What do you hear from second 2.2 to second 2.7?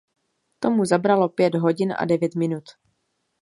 minut.